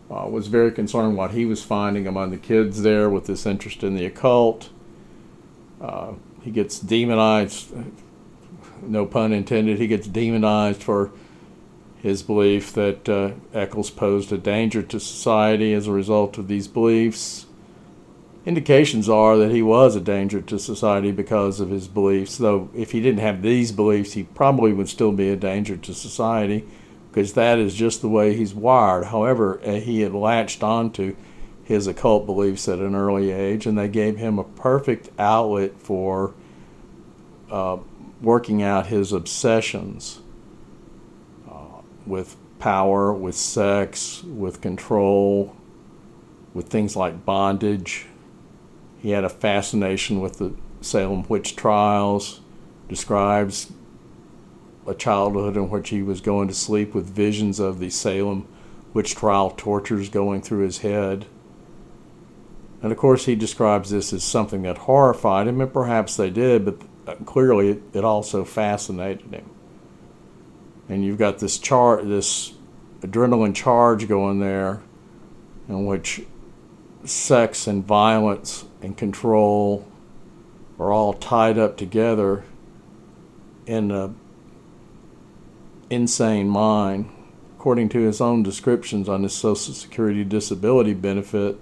[0.09, 3.83] uh, was very concerned what he was finding among the kids there with this interest
[3.83, 4.69] in the occult.
[5.79, 7.71] Uh, he gets demonized,
[8.81, 11.11] no pun intended, he gets demonized for
[12.01, 16.67] his belief that uh, Echols posed a danger to society as a result of these
[16.67, 17.45] beliefs.
[18.43, 22.91] Indications are that he was a danger to society because of his beliefs, though if
[22.91, 26.65] he didn't have these beliefs, he probably would still be a danger to society
[27.11, 29.05] because that is just the way he's wired.
[29.05, 31.15] However, uh, he had latched onto
[31.63, 36.33] his occult beliefs at an early age, and they gave him a perfect outlet for
[37.51, 37.77] uh,
[38.21, 40.21] working out his obsessions
[42.05, 45.55] with power, with sex, with control,
[46.53, 48.07] with things like bondage.
[48.99, 52.41] He had a fascination with the Salem witch trials,
[52.87, 53.71] describes
[54.87, 58.47] a childhood in which he was going to sleep with visions of the Salem
[58.93, 61.25] witch trial tortures going through his head.
[62.81, 66.65] And of course, he describes this as something that horrified him, and perhaps they did,
[66.65, 66.85] but uh,
[67.25, 69.49] clearly it also fascinated him.
[70.89, 72.53] And you've got this char- this
[73.01, 74.81] adrenaline charge going there,
[75.67, 76.21] in which
[77.03, 79.87] sex and violence and control
[80.79, 82.43] are all tied up together
[83.65, 84.13] in a
[85.89, 87.09] insane mind.
[87.57, 91.59] According to his own descriptions on his Social Security disability benefit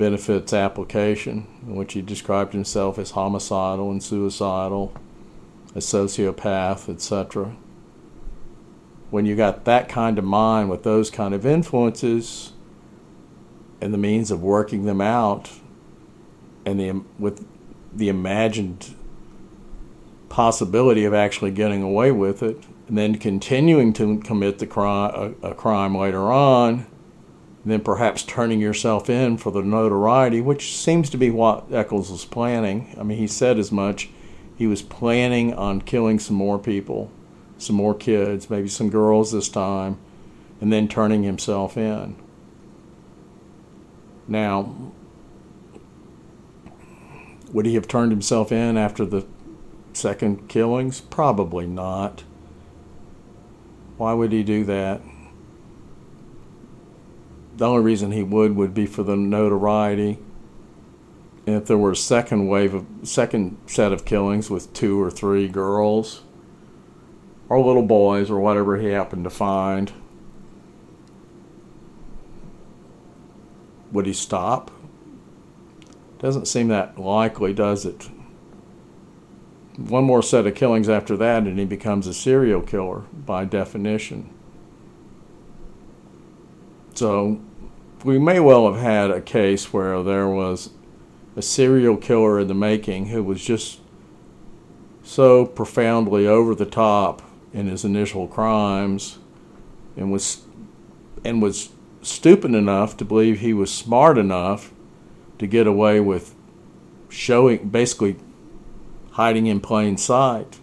[0.00, 4.94] benefits application, in which he described himself as homicidal and suicidal,
[5.74, 7.54] a sociopath, etc.
[9.10, 12.54] When you got that kind of mind with those kind of influences
[13.82, 15.50] and the means of working them out,
[16.64, 17.46] and the with
[17.92, 18.94] the imagined
[20.30, 25.48] possibility of actually getting away with it, and then continuing to commit the crime, a,
[25.48, 26.86] a crime later on,
[27.64, 32.24] then perhaps turning yourself in for the notoriety, which seems to be what Echols was
[32.24, 32.94] planning.
[32.98, 34.08] I mean, he said as much.
[34.56, 37.10] He was planning on killing some more people,
[37.58, 39.98] some more kids, maybe some girls this time,
[40.60, 42.16] and then turning himself in.
[44.26, 44.92] Now,
[47.52, 49.26] would he have turned himself in after the
[49.92, 51.00] second killings?
[51.00, 52.24] Probably not.
[53.96, 55.00] Why would he do that?
[57.60, 60.18] The only reason he would would be for the notoriety.
[61.46, 65.10] And if there were a second wave of second set of killings with two or
[65.10, 66.22] three girls
[67.50, 69.92] or little boys or whatever he happened to find,
[73.92, 74.70] would he stop?
[76.18, 78.08] Doesn't seem that likely, does it?
[79.76, 84.30] One more set of killings after that, and he becomes a serial killer by definition.
[86.94, 87.42] So,
[88.04, 90.70] we may well have had a case where there was
[91.36, 93.80] a serial killer in the making who was just
[95.02, 97.22] so profoundly over the top
[97.52, 99.18] in his initial crimes
[99.96, 100.44] and was
[101.24, 101.70] and was
[102.02, 104.72] stupid enough to believe he was smart enough
[105.38, 106.34] to get away with
[107.10, 108.16] showing, basically
[109.12, 110.58] hiding in plain sight,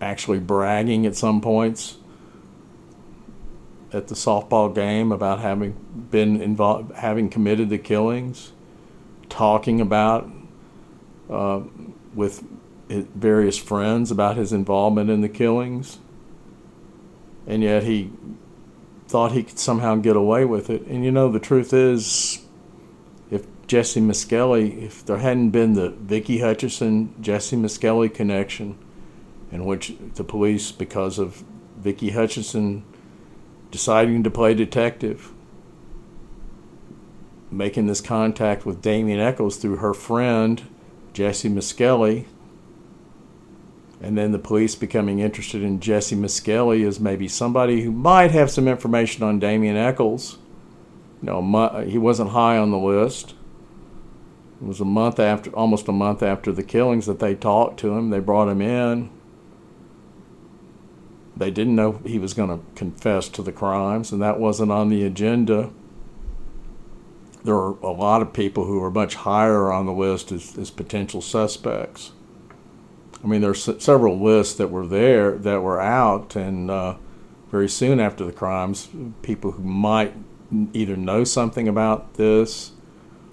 [0.00, 1.98] actually bragging at some points
[3.94, 5.72] at the softball game about having
[6.10, 8.52] been involved, having committed the killings,
[9.28, 10.28] talking about
[11.30, 11.60] uh,
[12.12, 12.42] with
[12.88, 15.98] various friends about his involvement in the killings,
[17.46, 18.10] and yet he
[19.06, 20.82] thought he could somehow get away with it.
[20.86, 22.44] And you know, the truth is,
[23.30, 28.76] if Jesse Misskelley, if there hadn't been the Vicki Hutcheson Jesse Misskelley connection,
[29.52, 31.44] in which the police, because of
[31.78, 32.82] Vicki Hutcheson
[33.74, 35.32] deciding to play detective,
[37.50, 40.62] making this contact with Damien Echols through her friend
[41.12, 42.26] Jesse Misskelley,
[44.00, 48.48] and then the police becoming interested in Jesse Misskelley as maybe somebody who might have
[48.48, 50.38] some information on Damien Echols.
[51.20, 53.34] You know, he wasn't high on the list
[54.64, 57.92] it was a month after, almost a month after the killings, that they talked to
[57.92, 58.10] him.
[58.10, 59.10] They brought him in.
[61.36, 64.88] They didn't know he was going to confess to the crimes, and that wasn't on
[64.88, 65.70] the agenda.
[67.42, 70.70] There were a lot of people who were much higher on the list as, as
[70.70, 72.12] potential suspects.
[73.22, 76.96] I mean, there's several lists that were there that were out, and uh,
[77.50, 78.88] very soon after the crimes,
[79.22, 80.14] people who might
[80.72, 82.72] either know something about this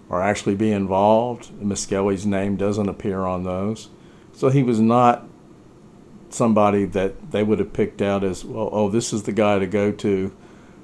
[0.10, 1.52] or actually be involved.
[1.62, 3.89] Misskelley's name doesn't appear on those.
[4.34, 5.28] So he was not
[6.34, 9.68] somebody that they would have picked out as, well, oh, this is the guy to
[9.68, 10.34] go to.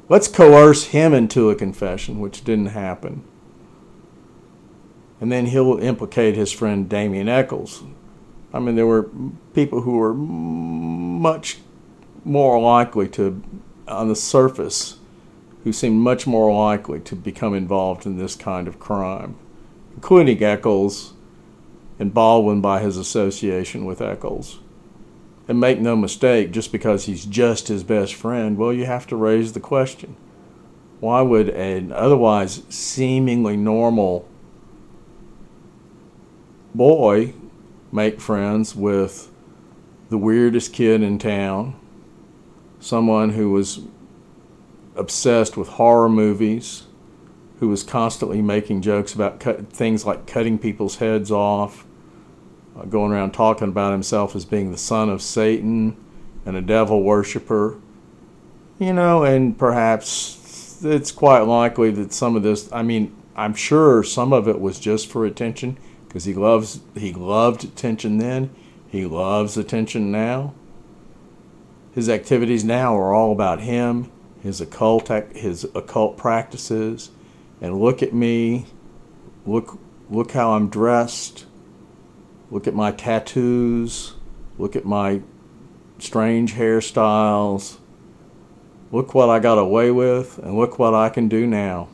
[0.10, 3.24] Let's coerce him into a confession, which didn't happen.
[5.20, 7.84] And then he'll implicate his friend Damien Echols.
[8.54, 9.10] I mean, there were
[9.54, 11.60] people who were much
[12.24, 13.42] more likely to,
[13.88, 15.00] on the surface,
[15.64, 19.36] who seemed much more likely to become involved in this kind of crime,
[19.96, 21.14] including Echols
[22.00, 24.60] and Baldwin by his association with Echols.
[25.48, 29.16] And make no mistake, just because he's just his best friend, well, you have to
[29.16, 30.18] raise the question.
[31.00, 34.28] Why would an otherwise seemingly normal
[36.76, 37.34] boy
[37.92, 39.32] make friends with
[40.10, 41.76] the weirdest kid in town,
[42.80, 43.82] someone who was
[44.96, 46.84] obsessed with horror movies,
[47.60, 51.87] who was constantly making jokes about cut, things like cutting people's heads off,
[52.78, 55.96] uh, going around talking about himself as being the son of Satan
[56.46, 57.80] and a devil worshiper.
[58.80, 64.04] You know, and perhaps it's quite likely that some of this, I mean, I'm sure
[64.04, 68.50] some of it was just for attention because he loves he loved attention then,
[68.88, 70.54] he loves attention now.
[71.94, 74.12] His activities now are all about him,
[74.42, 77.12] his occult his occult practices,
[77.62, 78.66] and look at me,
[79.46, 81.46] look look how I'm dressed,
[82.52, 84.14] look at my tattoos,
[84.58, 85.22] look at my
[86.00, 87.78] strange hairstyles.
[88.92, 91.90] Look what I got away with, and look what I can do now.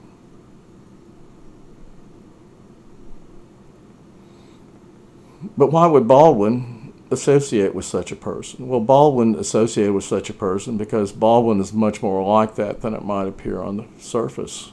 [5.57, 8.67] But why would Baldwin associate with such a person?
[8.67, 12.93] Well, Baldwin associated with such a person because Baldwin is much more like that than
[12.93, 14.71] it might appear on the surface.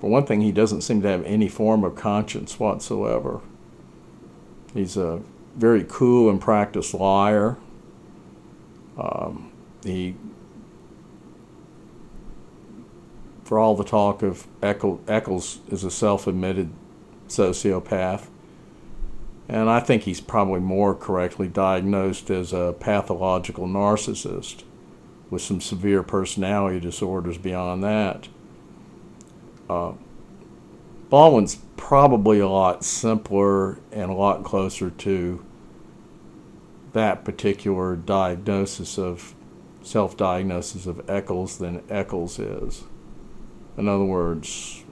[0.00, 3.40] For one thing, he doesn't seem to have any form of conscience whatsoever.
[4.74, 5.22] He's a
[5.56, 7.56] very cool and practiced liar.
[8.96, 9.52] Um,
[9.82, 10.14] he,
[13.44, 16.70] for all the talk of Echols, Echols is a self-admitted
[17.28, 18.28] sociopath,
[19.48, 24.64] and I think he's probably more correctly diagnosed as a pathological narcissist
[25.30, 28.28] with some severe personality disorders beyond that.
[29.70, 29.92] Uh,
[31.10, 35.44] Baldwin's probably a lot simpler and a lot closer to
[36.92, 39.34] that particular diagnosis of
[39.82, 42.84] self diagnosis of Echols than Echols is.
[43.76, 44.84] In other words,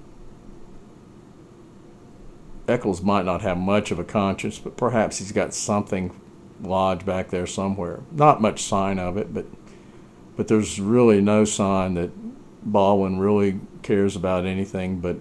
[2.67, 6.19] Echols might not have much of a conscience, but perhaps he's got something
[6.63, 8.01] lodged back there somewhere.
[8.11, 9.47] Not much sign of it, but
[10.37, 12.11] but there's really no sign that
[12.63, 15.17] Baldwin really cares about anything but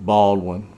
[0.00, 0.68] Baldwin.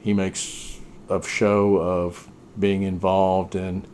[0.00, 2.28] He makes a show of
[2.58, 3.86] being involved in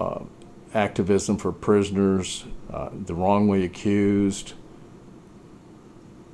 [0.00, 0.20] uh,
[0.74, 4.52] activism for prisoners, uh, the wrongly accused.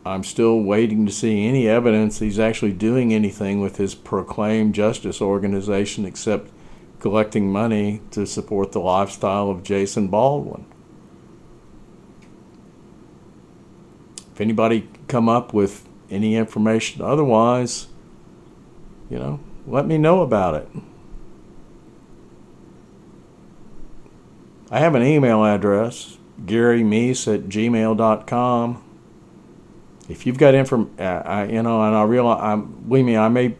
[0.04, 5.22] I'm still waiting to see any evidence he's actually doing anything with his proclaimed justice
[5.22, 6.50] organization except
[6.98, 10.66] collecting money to support the lifestyle of Jason Baldwin.
[14.32, 17.88] If anybody come up with any information otherwise,
[19.10, 20.68] you know, let me know about it.
[24.70, 26.16] I have an email address,
[26.46, 28.84] garymeece at gmail.com.
[30.08, 33.28] If you've got info, uh, I, you know, and I realize, I'm, believe me, I
[33.28, 33.54] may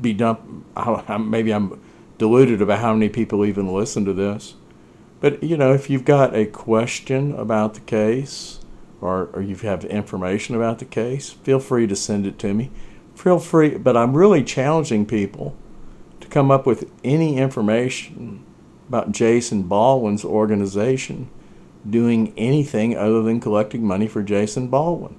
[0.00, 0.40] be dump,
[0.76, 1.80] I, maybe I'm
[2.18, 4.54] deluded about how many people even listen to this.
[5.20, 8.58] But, you know, if you've got a question about the case,
[9.02, 12.70] or, or you have information about the case, feel free to send it to me.
[13.14, 15.54] Feel free, but I'm really challenging people
[16.20, 18.44] to come up with any information
[18.88, 21.28] about Jason Baldwin's organization
[21.88, 25.16] doing anything other than collecting money for Jason Baldwin.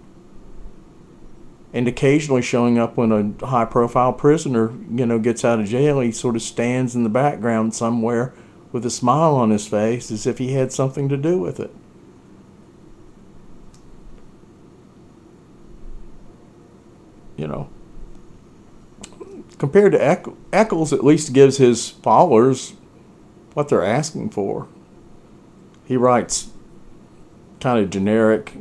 [1.74, 3.12] And occasionally showing up when
[3.42, 7.04] a high profile prisoner, you know, gets out of jail, he sort of stands in
[7.04, 8.34] the background somewhere
[8.72, 11.74] with a smile on his face as if he had something to do with it.
[17.38, 17.70] You know,
[19.58, 22.74] compared to Echols, at least gives his followers
[23.54, 24.68] what they're asking for.
[25.86, 26.50] He writes
[27.60, 28.54] kind of generic,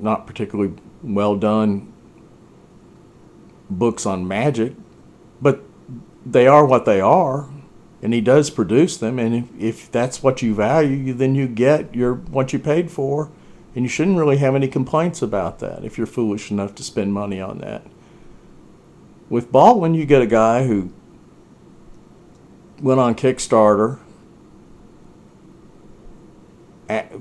[0.00, 1.92] not particularly well done
[3.68, 4.74] books on magic,
[5.40, 5.62] but
[6.24, 7.48] they are what they are,
[8.02, 9.18] and he does produce them.
[9.18, 13.30] And if, if that's what you value, then you get your what you paid for,
[13.74, 17.12] and you shouldn't really have any complaints about that if you're foolish enough to spend
[17.12, 17.84] money on that.
[19.28, 20.92] With Baldwin, you get a guy who
[22.80, 23.98] went on Kickstarter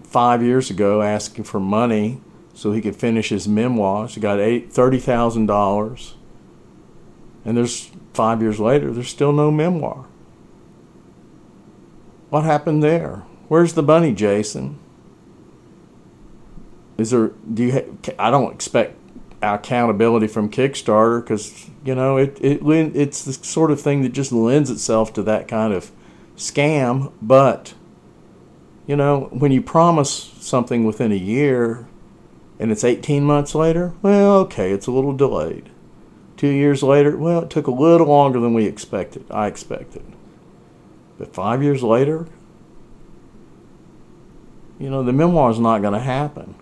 [0.04, 2.22] five years ago asking for money
[2.54, 4.16] so he could finish his memoirs.
[4.16, 6.14] He got eight, $30,000.
[7.46, 10.06] And there's five years later, there's still no memoir.
[12.30, 13.24] What happened there?
[13.48, 14.80] Where's the bunny, Jason?
[16.98, 18.98] Is there, do you, ha- I don't expect
[19.44, 22.62] accountability from Kickstarter because you know it, it
[22.96, 25.92] it's the sort of thing that just lends itself to that kind of
[26.36, 27.12] scam.
[27.22, 27.74] But
[28.88, 31.88] you know when you promise something within a year
[32.60, 35.70] and it's 18 months later, well, okay, it's a little delayed.
[36.38, 39.26] Two years later, well, it took a little longer than we expected.
[39.30, 40.04] I expected,
[41.18, 42.28] but five years later,
[44.80, 46.56] you know the memoir is not going to happen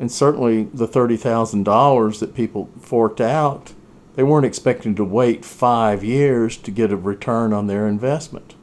[0.00, 3.72] And certainly the $30,000 that people forked out,
[4.14, 8.54] they weren't expecting to wait five years to get a return on their investment.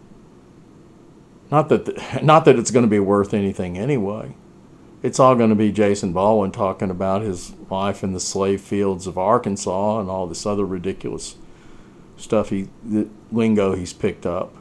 [1.51, 4.35] Not that, the, not that it's going to be worth anything anyway.
[5.03, 9.05] It's all going to be Jason Baldwin talking about his life in the slave fields
[9.05, 11.35] of Arkansas and all this other ridiculous
[12.17, 14.53] stuff he, the lingo he's picked up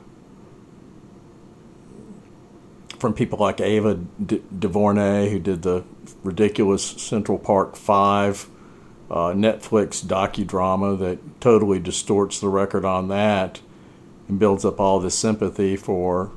[2.99, 3.95] from people like Ava
[4.25, 5.85] DuVernay, who did the
[6.25, 8.49] ridiculous Central Park Five
[9.11, 13.61] uh, Netflix docudrama that totally distorts the record on that
[14.29, 16.33] and builds up all this sympathy for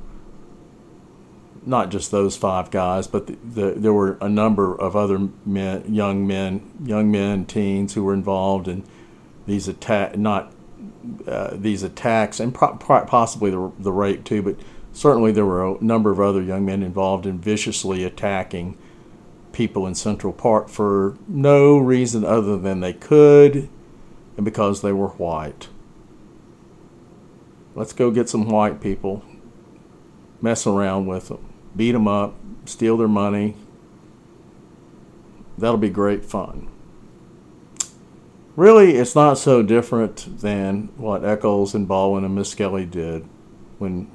[1.66, 5.84] not just those five guys, but the, the, there were a number of other men,
[5.94, 8.84] young men, young men, teens who were involved in
[9.46, 10.54] these attack, not
[11.28, 14.56] uh, these attacks, and pro- possibly the, the rape too, but
[14.94, 18.78] certainly there were a number of other young men involved in viciously attacking
[19.58, 23.68] people in Central Park for no reason other than they could
[24.36, 25.68] and because they were white.
[27.76, 29.24] Let's go get some white people,
[30.42, 31.48] mess around with them
[31.78, 32.36] beat them up,
[32.66, 33.56] steal their money.
[35.58, 36.68] That'll be great fun.
[38.56, 43.28] Really, it's not so different than what Echols and Baldwin and Misskelley did
[43.78, 44.10] when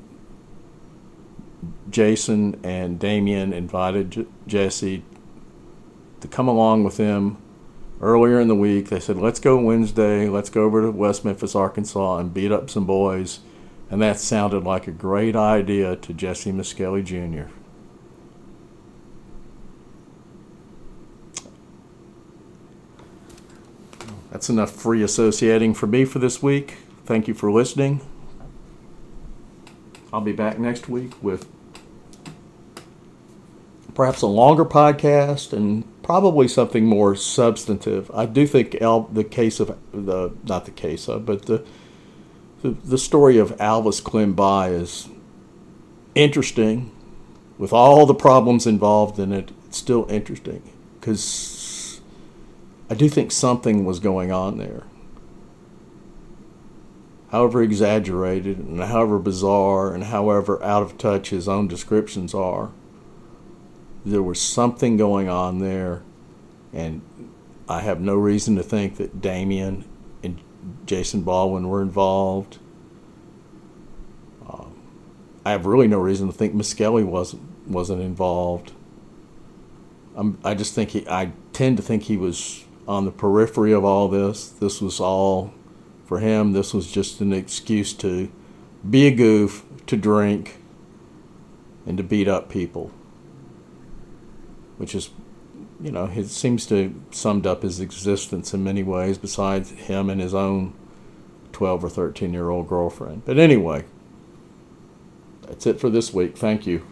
[1.88, 5.05] Jason and Damien invited J- Jesse
[6.23, 7.37] to come along with them
[8.01, 8.89] earlier in the week.
[8.89, 12.70] They said, let's go Wednesday, let's go over to West Memphis, Arkansas, and beat up
[12.70, 13.41] some boys
[13.93, 17.43] and that sounded like a great idea to Jesse Misskelley Jr.
[24.31, 26.79] That's enough free associating for me for this week.
[27.05, 28.01] Thank you for listening.
[30.11, 31.47] I'll be back next week with
[33.93, 38.11] perhaps a longer podcast and probably something more substantive.
[38.12, 41.64] I do think the case of the not the case of, but the
[42.62, 45.09] the, the story of Alvis Clem Bly is
[46.14, 46.90] interesting
[47.59, 49.50] with all the problems involved in it.
[49.66, 50.62] It's still interesting
[51.00, 52.00] because
[52.88, 54.84] I do think something was going on there.
[57.30, 62.70] However exaggerated and however bizarre and however out of touch his own descriptions are,
[64.05, 66.03] there was something going on there,
[66.72, 67.03] and
[67.68, 69.84] I have no reason to think that Damien
[70.22, 70.40] and
[70.86, 72.59] Jason Baldwin were involved.
[74.48, 74.74] Um,
[75.44, 78.72] I have really no reason to think Misskelley wasn't wasn't involved.
[80.14, 81.09] I'm, I just think he.
[81.09, 84.48] I tend to think he was on the periphery of all this.
[84.48, 85.55] This was all
[86.05, 86.53] for him.
[86.53, 88.30] This was just an excuse to
[88.88, 90.59] be a goof, to drink,
[91.86, 92.90] and to beat up people,
[94.83, 95.09] which is
[95.80, 100.20] you know, it seems to summed up his existence in many ways, besides him and
[100.20, 100.74] his own
[101.53, 103.24] 12 or 13 year old girlfriend.
[103.24, 103.85] But anyway,
[105.47, 106.37] that's it for this week.
[106.37, 106.87] Thank you.